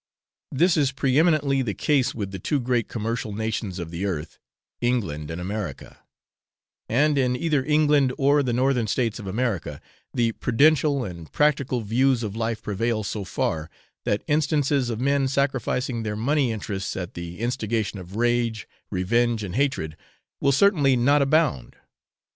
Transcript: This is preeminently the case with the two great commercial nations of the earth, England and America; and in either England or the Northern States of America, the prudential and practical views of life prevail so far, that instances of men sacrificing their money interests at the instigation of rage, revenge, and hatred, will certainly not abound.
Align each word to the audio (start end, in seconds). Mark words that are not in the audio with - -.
This 0.51 0.77
is 0.77 0.91
preeminently 0.91 1.61
the 1.61 1.75
case 1.75 2.15
with 2.15 2.31
the 2.31 2.39
two 2.39 2.59
great 2.59 2.87
commercial 2.87 3.33
nations 3.33 3.77
of 3.77 3.91
the 3.91 4.07
earth, 4.07 4.39
England 4.81 5.29
and 5.29 5.39
America; 5.39 5.99
and 6.89 7.19
in 7.19 7.35
either 7.35 7.63
England 7.63 8.11
or 8.17 8.41
the 8.41 8.51
Northern 8.51 8.87
States 8.87 9.19
of 9.19 9.27
America, 9.27 9.79
the 10.11 10.31
prudential 10.31 11.03
and 11.05 11.31
practical 11.31 11.81
views 11.81 12.23
of 12.23 12.35
life 12.35 12.63
prevail 12.63 13.03
so 13.03 13.23
far, 13.23 13.69
that 14.03 14.23
instances 14.25 14.89
of 14.89 14.99
men 14.99 15.27
sacrificing 15.27 16.01
their 16.01 16.15
money 16.15 16.51
interests 16.51 16.97
at 16.97 17.13
the 17.13 17.37
instigation 17.39 17.99
of 17.99 18.15
rage, 18.15 18.67
revenge, 18.89 19.43
and 19.43 19.53
hatred, 19.55 19.95
will 20.39 20.51
certainly 20.51 20.95
not 20.95 21.21
abound. 21.21 21.75